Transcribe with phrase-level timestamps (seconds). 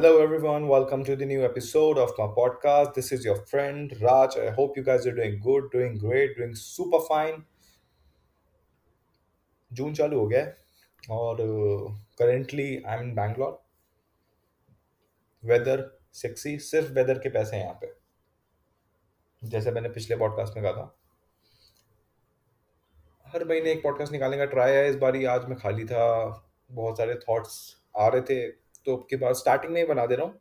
[0.00, 0.66] Hello, everyone.
[0.66, 2.94] Welcome to the new episode of my podcast.
[2.94, 4.34] This is your friend Raj.
[4.34, 7.42] I hope you guys are doing good, doing great, doing super fine.
[9.72, 10.56] जून चालू हो गया है
[11.10, 11.36] और
[12.18, 13.52] currently I am in Bangalore
[15.42, 17.92] weather sexy सिर्फ़ weather के पैसे हैं यहाँ पे
[19.42, 20.96] जैसे मैंने पिछले पॉडकास्ट में कहा था
[23.26, 26.08] हर महीने एक पॉडकास्ट निकालने का ट्राई है इस बारी आज मैं खाली था
[26.72, 27.60] बहुत सारे थॉट्स
[27.98, 30.40] आ रहे थे तो के बाद स्टार्टिंग में ही बना दे रहा हूँ।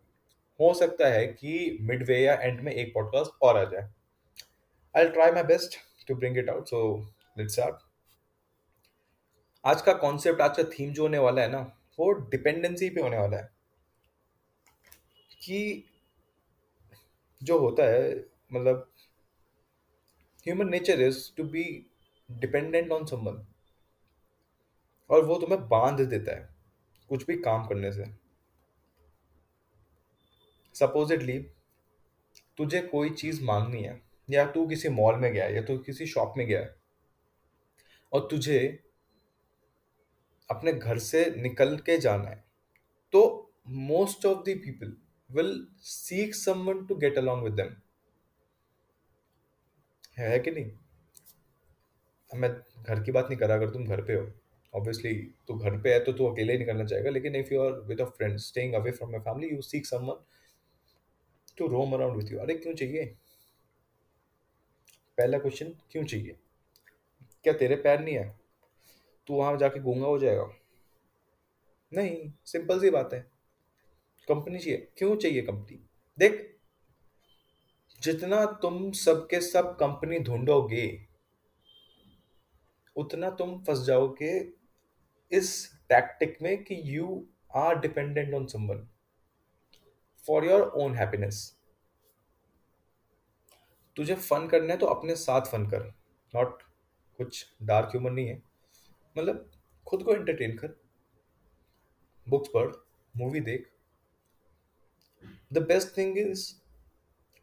[0.60, 3.90] हो सकता है कि मिड वे या एंड में एक पॉडकास्ट और आ जाए।
[4.98, 6.80] I try my best to bring it out so
[7.38, 7.60] let's
[9.66, 11.60] आज का कॉन्सेप्ट आज का थीम जो होने वाला है ना,
[12.00, 13.50] वो डिपेंडेंसी पे होने वाला है।
[15.42, 15.90] कि
[17.44, 18.92] जो होता है मतलब
[20.44, 21.86] human nature is to be
[22.32, 23.46] dependent on someone
[25.10, 26.50] और वो तुम्हें बाँध देता है,
[27.10, 28.29] कुछ भी काम करने से।
[30.80, 31.38] सपोजिटली
[32.58, 36.34] तुझे कोई चीज़ मांगनी है, या तू किसी मॉल में गया, या तू किसी शॉप
[36.38, 36.68] में गया,
[38.12, 38.60] और तुझे
[40.50, 42.44] अपने घर से निकल के जाना है
[43.14, 43.22] तो
[43.68, 44.96] most of the people
[45.30, 47.76] will seek someone to get along with them
[50.18, 50.72] है कि नहीं?
[52.32, 54.32] मैं घर की बात नहीं कर अगर तुम घर पे हो।
[54.74, 55.14] ऑब्वियसली
[55.48, 58.02] तू घर पे है तो तू अकेले ही निकलना चाहेगा, लेकिन if you are with
[58.02, 60.26] a friend staying away from my family you seek someone
[61.60, 63.06] to roam around with you अरे, क्यों चाहिए?
[65.18, 66.40] पहला क्वेश्चन क्यों चाहिए?
[67.44, 68.40] क्या तेरे पैर नहीं है?
[69.28, 70.50] तू वहाँ जाके गूँगा, हो जाएगा।
[71.94, 73.20] नहीं सिंपल सी बात है।
[74.28, 75.80] कंपनी चाहिए। क्यों चाहिए कंपनी
[76.20, 76.60] देख,
[78.02, 81.08] जितना तुम सबके सब कंपनी ढूंढोगे,
[82.96, 84.54] उतना तुम फंस जाओगे
[85.32, 88.88] इस टैक्टिक में कि you are dependent on someone
[90.28, 91.56] for your own happiness
[93.96, 95.88] तुझे फन करना है तो अपने साथ फन कर।
[96.36, 96.62] नॉट
[97.18, 98.42] कुछ डार्क ह्यूमर नहीं है।
[99.18, 99.52] मतलब
[99.88, 100.80] खुद को एंटरटेन कर।
[102.30, 102.72] बुक्स पढ़
[103.18, 103.70] मूवी देख।
[105.54, 106.54] The best thing is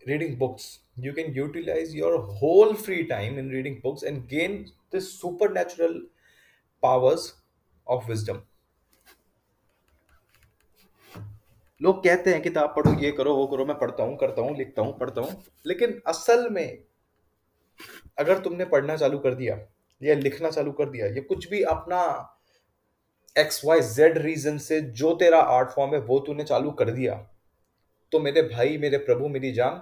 [0.09, 4.54] reading books you can utilize your whole free time in reading books and gain
[4.94, 5.97] the supernatural
[6.82, 7.26] powers
[7.86, 8.38] of wisdom.
[11.81, 14.82] लोग कहते हैं किताब पढ़ो, ये करो, वो करो, मैं पढ़ता हूँ, करता हूँ, लिखता
[14.82, 16.78] हूँ, पढ़ता हूँ। लेकिन असल में
[18.19, 19.59] अगर तुमने पढ़ना चालू कर दिया
[20.00, 22.03] या लिखना चालू कर दिया, या कुछ भी अपना
[23.36, 27.15] एक्स वाई जेड रीजन से जो तेरा आर्ट फॉर्म है, वो तूने चालू कर दिया
[28.12, 29.81] तो मेरे भाई, मेरे प्रभु, मेरी जान,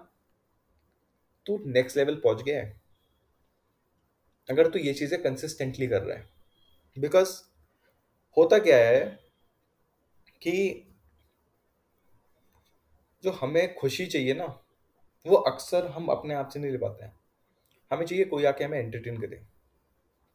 [1.46, 2.80] तू नेक्स्ट लेवल पहुँच गया है।
[4.48, 6.26] अगर तू ये चीज़ें कंसिस्टेंटली कर रहा है।
[6.96, 7.30] बिकॉज़
[8.36, 9.00] होता क्या है
[10.42, 10.54] कि
[13.24, 14.64] जो हमें खुशी चाहिए ना,
[15.26, 17.20] वो अक्सर हम अपने आप से नहीं ले पाते हैं।
[17.92, 19.42] हमें चाहिए कोई आके हमें एंटरटेन करे।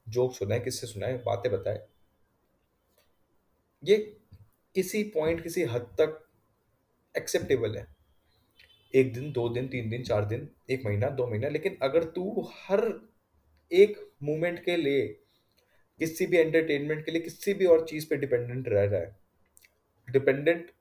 [0.09, 1.87] जोक सुनाए, किससे सुनाए, बातें बताए।
[3.83, 3.97] ये
[4.75, 6.29] किसी पॉइंट किसी हद तक
[7.17, 7.87] एक्सेप्टेबल है।
[8.95, 12.49] एक दिन, दो दिन, तीन दिन, चार दिन, एक महीना, दो महीना, लेकिन अगर तू
[12.53, 13.09] हर
[13.71, 15.07] एक मोमेंट के लिए,
[15.99, 19.19] किसी भी एंटरटेनमेंट के लिए, किसी भी और चीज़ पे डिपेंडेंट रह रहा है
[20.09, 20.71] dependent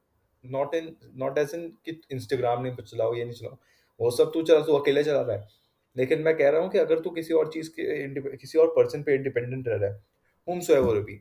[0.44, 3.56] not in not as in कि इंस्टाग्राम नहीं चलाओ, ये नहीं चलाओ।
[4.00, 5.48] वो सब तू चला, तू अकेले चला रहा है।
[5.96, 9.02] लेकिन मैं कह रहा हूँ कि अगर तू किसी और चीज़ के किसी और पर्सन
[9.02, 10.02] पे इंडिपेंडेंट रह रहा है
[10.74, 11.20] whomsoever be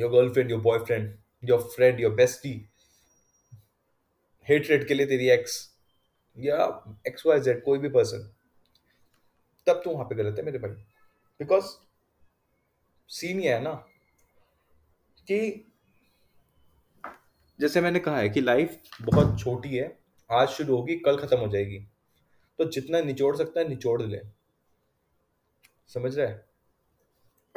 [0.00, 2.52] your girlfriend your boyfriend your friend your bestie
[4.46, 5.58] hatred के लिए तेरी एक्स
[6.36, 6.56] या
[7.08, 8.30] एक्स वाई जेड कोई भी पर्सन
[9.66, 10.70] तब तू वहाँ पे गलत है मेरे भाई।
[11.40, 11.64] बिकॉज़
[13.10, 13.72] सीन ये है ना,
[15.28, 15.38] कि
[17.60, 19.98] जैसे मैंने कहा है कि लाइफ बहुत छोटी है,
[20.30, 21.78] आज शुरू होगी, कल खत्म हो जाएगी।
[22.58, 24.20] तो जितना निचोड़ सकता है, निचोड़ ले।
[25.88, 26.32] समझ रहा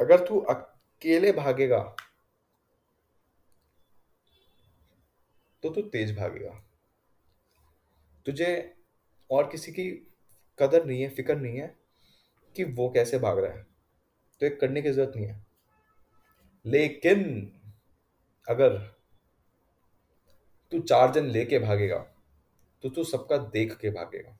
[0.00, 1.96] अगर तू अकेले भागेगा
[5.62, 6.64] तो तू तेज भागेगा।
[8.26, 8.74] तुझे
[9.30, 10.12] और किसी की
[10.58, 11.78] कदर नहीं है, फ़िक्र नहीं है
[12.56, 13.66] कि वो कैसे भाग रहा है।
[14.40, 15.46] तो एक करने की ज़रूरत नहीं है।
[16.66, 17.52] लेकिन
[18.48, 18.99] अगर
[20.72, 21.98] तू चार जन लेके भागेगा
[22.84, 24.36] तो तू सबका देख के भागेगा।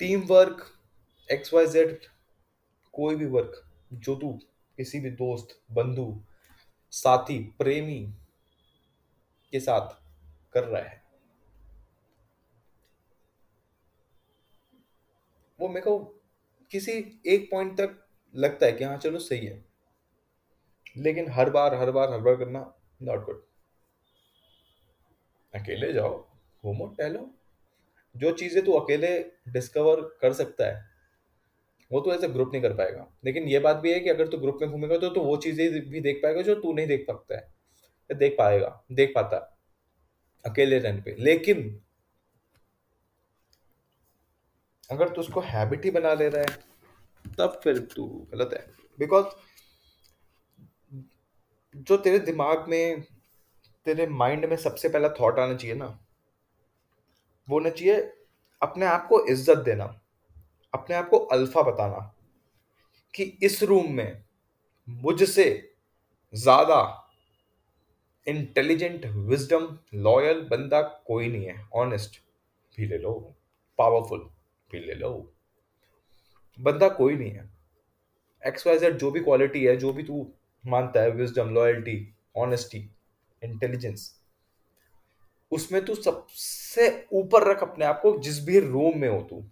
[0.00, 0.64] Team work
[1.28, 2.06] X Y Z
[2.94, 3.62] कोई भी वर्क
[3.92, 4.32] जो तू
[4.78, 6.22] किसी भी दोस्त, बंधु,
[6.92, 8.00] साथी, प्रेमी
[9.52, 9.90] के साथ
[10.52, 11.02] कर रहा है।
[15.60, 15.98] वो मेरे को
[16.72, 16.92] किसी
[17.26, 17.98] एक पॉइंट तक
[18.34, 19.64] लगता है कि हाँ चलो सही है।
[20.96, 22.60] लेकिन हर बार हर बार हर बार करना
[23.00, 23.42] नॉट गुड
[25.54, 26.16] अकेले जाओ
[26.64, 27.30] घूमो टहलो
[28.14, 29.08] जो चीज़ें तू अकेले
[29.48, 30.86] डिस्कवर कर सकता है,
[31.90, 34.38] वो तो ऐसे ग्रुप नहीं कर पाएगा। लेकिन ये बात भी है कि अगर तू
[34.38, 37.36] ग्रुप में घूमेगा तो तू वो चीज़ें भी देख पाएगा जो तू नहीं देख सकता
[37.36, 37.42] है।
[38.10, 39.38] या देख पाएगा, देख पाता
[40.44, 41.80] अकेले रहने पे। लेकिन
[44.90, 46.58] अगर तू उसको हैबिट ही बना ले रहा है,
[47.38, 48.66] तब फिर तू गलत है।
[48.98, 49.26] बिकॉज़
[51.74, 53.02] जो तेरे दिमाग में,
[53.86, 55.86] तेरे माइंड में सबसे पहला थॉट आना चाहिए ना,
[57.48, 57.96] वो होना चाहिए
[58.62, 59.84] अपने आप को इज़्ज़त देना,
[60.72, 61.98] अपने आप को अल्फ़ा बताना
[63.14, 64.22] कि इस रूम में
[64.88, 65.46] मुझसे
[66.32, 67.04] ज़्यादा
[68.26, 72.20] इंटेलिजेंट विजडम लॉयल बंदा कोई नहीं है। ऑनेस्ट
[72.78, 73.12] भी ले लो
[73.78, 74.28] पावरफुल
[74.70, 75.10] भी ले लो।
[76.58, 77.48] बंदा कोई नहीं है।
[78.42, 80.26] एक्स वाई जेड जो भी क्वालिटी है, जो भी तू
[80.66, 82.90] मानता है विजडम लॉयल्टी ऑनेस्टी
[83.44, 84.18] इंटेलिजेंस
[85.50, 89.50] उसमें तू सबसे ऊपर रख अपने आप को, जिस भी रूम में हो तू।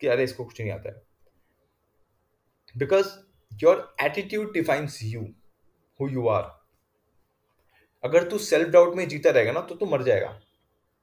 [0.00, 1.02] कि अरे, इसको कुछ नहीं आता है।
[2.76, 3.06] Because
[3.62, 5.28] your attitude defines you
[6.00, 6.42] who you are
[8.04, 10.40] अगर तू सेल्फ डाउट में जीता रहेगा ना तो तू मर जाएगा।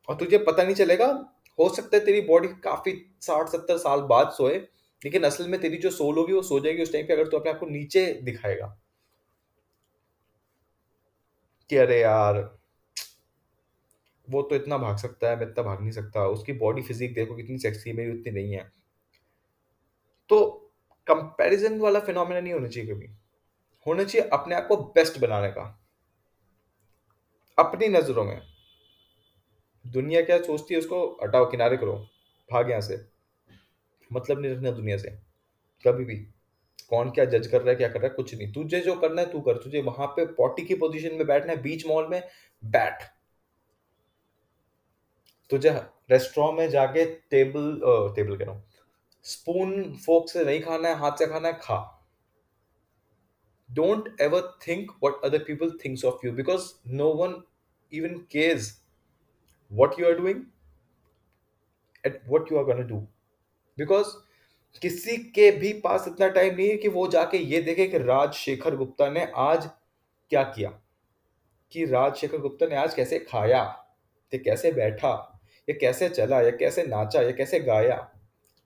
[0.09, 4.31] और तुझे पता नहीं चलेगा, हो सकता है तेरी बॉडी काफ़ी साठ, सत्तर साल बाद
[4.31, 4.67] सोए
[5.05, 7.37] लेकिन असल में तेरी जो सोल होगी, वो सो जाएगी उस टाइम पे अगर तू
[7.37, 8.79] अपने आप को नीचे दिखाएगा।
[11.69, 12.57] कि अरे यार,
[14.29, 17.35] वो तो इतना भाग सकता है, मैं इतना भाग नहीं सकता। उसकी बॉडी फिजिक देखो
[17.35, 18.71] कितनी सेक्सी मेरी उतनी नहीं है।
[20.29, 20.49] तो
[21.07, 23.09] कंपैरिजन वाला फिनोमेना नहीं होना चाहिए कभी।
[23.87, 25.85] होना चाहिए अपने आप को बेस्ट बनाने का।
[27.59, 28.41] अपनी नज़रों में।
[29.87, 31.19] दुनिया क्या सोचती है उसको?
[31.23, 32.07] हटाओ, किनारे करो।
[32.51, 33.19] भाग यहाँ से।
[34.13, 35.09] मतलब नहीं रखना दुनिया से।
[35.85, 36.15] कभी भी।
[36.89, 39.21] कौन क्या जज कर रहा है, क्या कर रहा है, कुछ नहीं। तुझे जो करना
[39.21, 42.21] है, तू कर। तुझे वहाँ पे पॉटी की पोजीशन में बैठना है बीच मॉल में,
[42.65, 43.03] बैठ।
[45.50, 45.69] तुझे
[46.11, 47.81] रेस्टोरेंट में जाके टेबल
[48.15, 48.63] टेबल कह रहा हूँ।
[49.23, 51.95] स्पून फोक से नहीं खाना है, हाथ से खाना है, खा।
[53.71, 57.41] Don't ever think what other people thinks of you because no one
[57.94, 58.77] even cares
[59.71, 60.38] what you are doing
[62.03, 63.07] at what you are going to
[63.79, 64.07] because
[64.81, 68.75] किसी के भी पास इतना टाइम नहीं है कि वो जाके ये देखे कि राजशेखर
[68.75, 69.69] गुप्ता ने आज
[70.29, 70.81] क्या किया?
[71.71, 73.85] कि राजशेखर गुप्ता ने आज कैसे खाया?
[74.33, 75.41] ये कैसे बैठा?
[75.69, 76.41] ये कैसे चला?
[76.41, 77.21] या कैसे नाचा?
[77.21, 78.11] या कैसे गाया?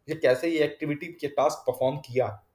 [0.10, 2.46] ये कैसे ये एक्टिविटी के टास्क परफॉर्म किया?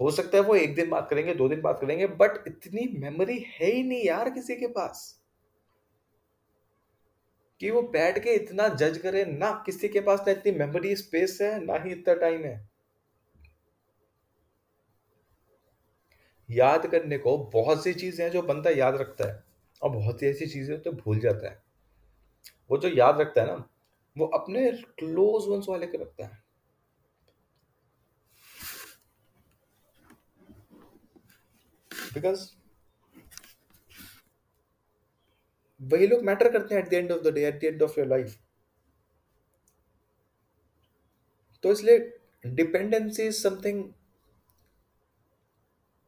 [0.00, 3.38] हो सकता है वो एक दिन बात करेंगे, दो दिन बात करेंगे बट इतनी मेमोरी
[3.38, 5.25] है ही नहीं यार किसी के पास।
[7.60, 11.38] कि वो बैठ के इतना जज करे, ना किसी के पास ना इतनी मेमोरी स्पेस
[11.42, 12.68] है, ना ही इतना टाइम है।
[16.48, 19.44] याद करने को बहुत सी चीज़ें हैं जो बंदा याद रखता है,
[19.82, 21.62] और बहुत सी ऐसी चीज़ें तो भूल जाता है।
[22.70, 23.68] वो जो याद रखता है ना,
[24.16, 26.44] वो अपने क्लोज वंस वाले के रखता है।
[32.14, 32.46] बिकॉज़
[35.80, 38.00] वही लोग मैटर करते हैं at the end of the day at the end of
[38.00, 38.38] your life
[41.62, 43.84] तो इसलिए dependency is something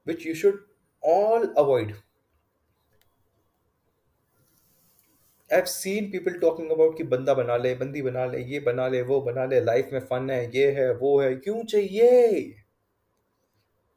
[0.06, 0.66] which you should
[1.02, 1.94] all avoid
[5.50, 9.02] I seen people talking about कि बंदा बना ले, बंदी बना ले, ये बना ले,
[9.02, 12.42] वो बना ले लाइफ में फन है, ये है, वो है, क्यों चाहिए?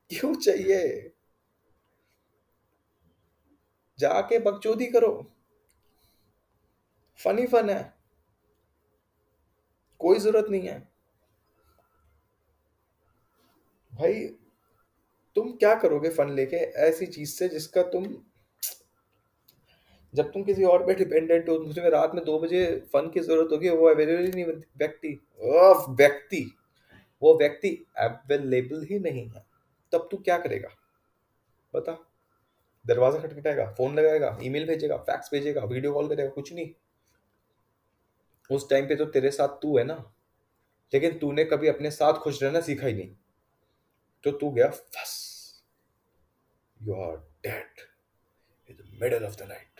[0.09, 1.11] क्यों चाहिए?
[3.99, 5.11] जाके बकचोदी करो।
[7.25, 7.93] फन फन है।
[10.01, 10.79] कोई ज़रूरत नहीं है।
[13.93, 14.23] भाई,
[15.35, 18.05] तुम क्या करोगे फन लेके ऐसी चीज़ से जिसका तुम
[20.13, 22.63] जब तुम किसी और पे डिपेंडेंट हो तुम्हें रात में दो बजे
[22.93, 24.45] फन की ज़रूरत होगी, वो अवेलेबल ही नहीं
[24.77, 25.19] व्यक्ति।
[25.91, 26.43] व्यक्ति।
[27.21, 29.43] वो व्यक्ति अवेलेबल ही नहीं है।
[29.93, 30.69] तब तू क्या करेगा?
[31.73, 31.97] बता।
[32.85, 36.69] दरवाज़ा खटखटाएगा फ़ोन लगाएगा ईमेल भेजेगा फैक्स भेजेगा वीडियो कॉल करेगा, कुछ नहीं।
[38.51, 39.95] उस टाइम पे तो तेरे साथ तू है ना।
[40.93, 43.15] लेकिन तूने कभी अपने साथ खुश रहना सीखा ही नहीं।
[44.23, 45.63] तो तू गया, फस।
[46.77, 47.81] You are dead
[48.69, 49.79] in the middle of the night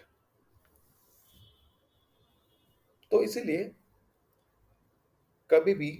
[3.11, 3.63] तो इसीलिए
[5.49, 5.91] कभी भी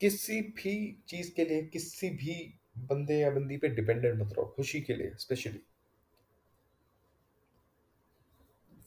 [0.00, 2.34] किसी भी चीज़ के लिए, किसी भी
[2.78, 5.62] बंदे या बंदी पे डिपेंडेंट मत रहो, खुशी के लिए स्पेशली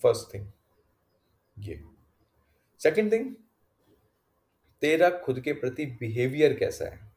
[0.02, 0.52] फ़र्स्ट थिंग
[1.60, 1.84] ये
[2.80, 3.36] सेकंड थिंग
[4.82, 7.12] तेरा खुद के प्रति बिहेवियर कैसा है?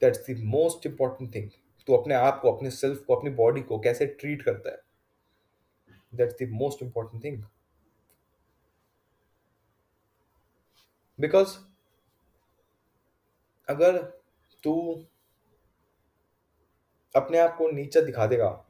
[0.00, 1.50] That's the most important thing
[1.86, 4.82] तू अपने आप को, अपने सेल्फ को, अपनी बॉडी को कैसे ट्रीट करता है?
[6.14, 7.44] That's the most important thing
[11.20, 11.58] because
[13.68, 14.02] अगर
[14.62, 15.04] तू
[17.16, 18.66] अपने आप को नीचा दिखा देगा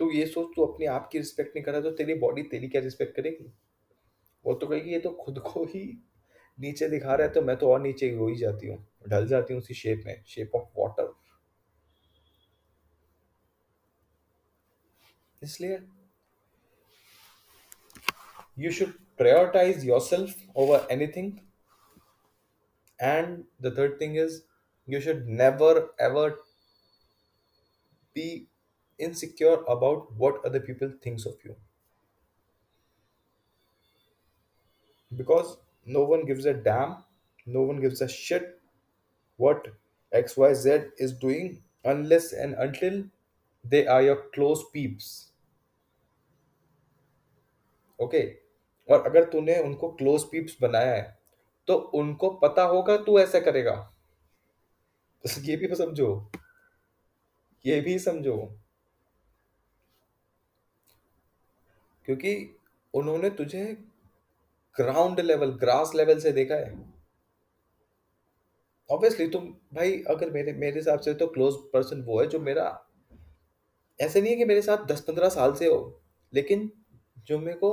[0.00, 2.68] तो ये सोच तू अपने आप की रिस्पेक्ट नहीं कर रहा तो तेरी बॉडी तेरी
[2.68, 3.52] क्या रिस्पेक्ट करेगी?
[4.44, 5.82] वो तो कहेगी, ये तो खुद को ही
[6.58, 9.54] नीचे दिखा रहा है तो मैं तो और नीचे हो ही जाती हूँ, ढल जाती
[9.54, 11.12] हूँ उसी शेप में शेप ऑफ़ वाटर
[15.42, 15.78] इसलिए
[18.58, 21.28] you should prioritize yourself over anything.
[22.98, 24.42] And the third thing is,
[24.88, 26.24] you should never, ever
[28.16, 28.26] be
[29.00, 31.56] insecure about what other people thinks of you
[35.10, 36.96] because no one gives a damn
[37.46, 38.60] no one gives a shit
[39.38, 39.68] what
[40.12, 43.02] xyz is doing unless and until
[43.64, 45.10] they are your close peeps
[47.98, 48.20] okay
[48.90, 51.02] और अगर तूने उनको close peeps बनाया है
[51.68, 53.74] तो उनको पता होगा तू ऐसा करेगा
[55.24, 56.08] ये भी समझो
[57.64, 58.36] ये भी समझो
[62.10, 62.56] क्योंकि
[62.94, 63.64] उन्होंने तुझे
[64.76, 66.70] ग्राउंड लेवल ग्रास लेवल से देखा है।
[68.90, 72.64] ऑब्वियसली तुम भाई अगर मेरे मेरे हिसाब से तो क्लोज पर्सन वो है जो मेरा
[74.00, 76.02] ऐसे नहीं है कि मेरे साथ दस पंद्रह साल से हो
[76.32, 76.70] लेकिन
[77.26, 77.72] जो मेरे को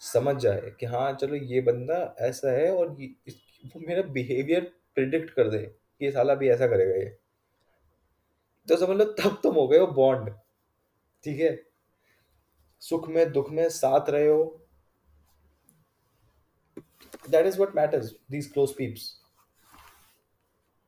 [0.00, 4.72] समझ जाए कि हाँ चलो ये बंदा ऐसा है और ये इस, वो मेरा बिहेवियर
[4.94, 7.16] प्रिडिक्ट कर दे कि ये साला भी ऐसा करेगा ये।
[8.68, 10.30] तो समझ लो तब तुम हो गए हो बॉन्ड
[11.24, 11.73] ठीक है?
[12.88, 14.44] सुख में, दुख में साथ रहे हो।
[17.30, 19.12] That is what matters these close peeps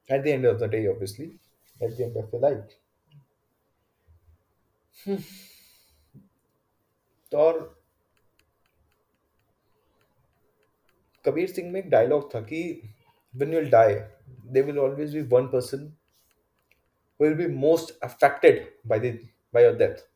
[0.09, 1.27] at the end of the day obviously
[1.81, 2.79] at the end of the life
[7.33, 7.59] तो और
[11.25, 12.63] कबीर सिंह में एक डायलॉग था कि
[13.35, 13.95] when you'll die
[14.53, 15.93] they will always be one person
[17.21, 19.11] will be most affected by
[19.55, 20.07] by your death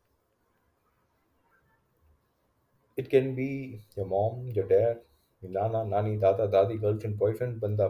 [2.97, 5.01] it can be your mom your dad
[5.43, 7.89] your nana nani dada dadi girlfriend boyfriend banda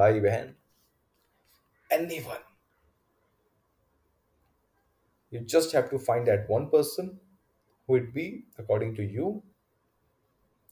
[0.00, 0.56] bhai behan
[1.90, 2.42] anyone.
[5.30, 7.20] You just have to find that one person
[7.86, 9.42] who would be according to you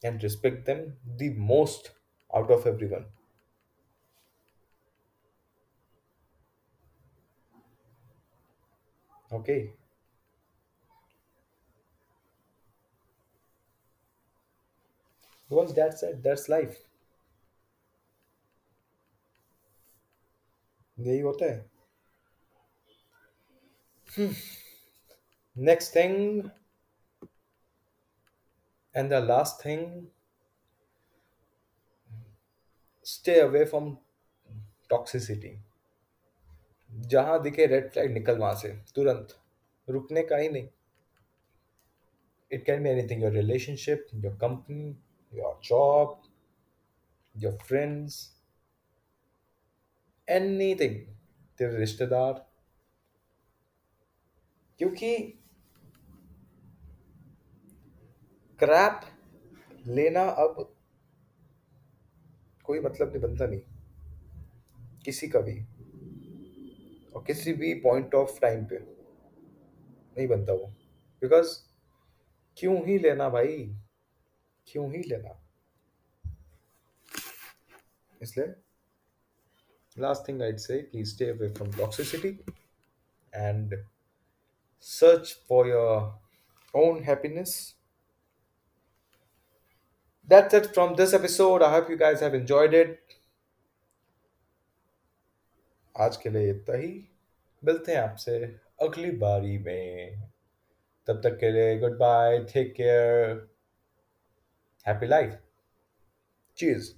[0.03, 1.93] and respect them the most
[2.35, 3.07] out of everyone.
[9.31, 9.75] Okay
[15.51, 16.77] was that said that's life.
[20.99, 21.71] यही होता है।
[25.57, 26.51] Next thing
[28.95, 30.07] and the last thing
[33.07, 33.97] stay away from
[34.91, 35.57] toxicity
[36.91, 39.37] जहाँ दिखे red flag निकल वहाँ से, तुरंत।
[39.89, 40.69] रुकने का ही नहीं।
[42.51, 44.97] It can be anything your relationship your company
[45.33, 46.19] your job,
[47.35, 48.31] your friends,
[50.29, 50.95] anything
[51.59, 52.33] तेरे रिश्तेदार
[54.79, 55.17] क्योंकि
[58.61, 59.01] क्रैप
[59.87, 60.57] लेना अब
[62.65, 63.61] कोई मतलब नहीं बनता नहीं
[65.05, 65.57] किसी का भी
[67.15, 68.79] और किसी भी पॉइंट ऑफ़ टाइम पे
[70.17, 70.67] नहीं बनता वो
[71.23, 71.57] बिकॉज़
[72.57, 73.57] क्यों ही लेना भाई
[74.67, 75.43] क्यों ही लेना?
[78.23, 78.47] इसलिए
[79.99, 82.29] लास्ट थिंग आइड से कि stay away from toxicity
[83.35, 83.87] and
[84.81, 86.21] search for your
[86.75, 87.77] own happiness
[90.29, 93.05] that's it from this episode I hope you guys have enjoyed it
[96.01, 97.09] आज के लिए इतना ही।
[97.65, 98.39] मिलते हैं आपसे
[98.83, 100.21] अगली बारी में।
[101.07, 103.56] तब तक के लिए goodbye take care
[104.87, 105.39] happy life
[106.57, 106.93] चीज़